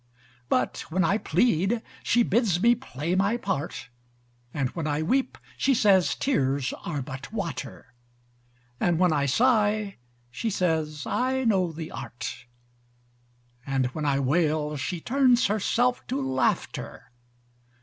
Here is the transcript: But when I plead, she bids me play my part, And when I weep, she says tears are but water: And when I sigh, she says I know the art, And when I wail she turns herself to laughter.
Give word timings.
But 0.49 0.79
when 0.89 1.03
I 1.03 1.19
plead, 1.19 1.83
she 2.01 2.23
bids 2.23 2.59
me 2.59 2.73
play 2.73 3.13
my 3.13 3.37
part, 3.37 3.89
And 4.51 4.69
when 4.69 4.87
I 4.87 5.03
weep, 5.03 5.37
she 5.57 5.75
says 5.75 6.15
tears 6.15 6.73
are 6.83 7.03
but 7.03 7.31
water: 7.31 7.93
And 8.79 8.97
when 8.97 9.13
I 9.13 9.27
sigh, 9.27 9.97
she 10.31 10.49
says 10.49 11.05
I 11.05 11.43
know 11.45 11.71
the 11.71 11.91
art, 11.91 12.47
And 13.63 13.85
when 13.93 14.05
I 14.07 14.19
wail 14.19 14.75
she 14.75 14.99
turns 14.99 15.45
herself 15.45 16.07
to 16.07 16.19
laughter. 16.19 17.11